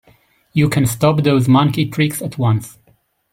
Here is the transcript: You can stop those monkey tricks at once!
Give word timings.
You 0.51 0.67
can 0.67 0.87
stop 0.87 1.21
those 1.21 1.47
monkey 1.47 1.85
tricks 1.87 2.23
at 2.23 2.39
once! 2.39 2.79